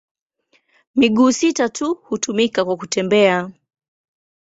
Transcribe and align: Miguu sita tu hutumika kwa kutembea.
Miguu 0.95 1.31
sita 1.31 1.69
tu 1.69 1.93
hutumika 1.95 2.65
kwa 2.65 2.77
kutembea. 2.77 3.51